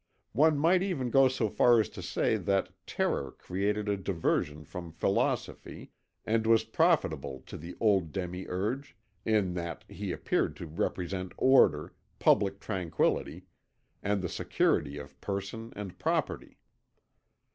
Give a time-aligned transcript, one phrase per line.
[0.33, 4.91] One might even go so far as to say that terror created a diversion from
[4.91, 5.91] philosophy
[6.25, 8.95] and was profitable to the old demiurge,
[9.25, 13.45] in that he appeared to represent order, public tranquillity,
[14.01, 16.57] and the security of person and property.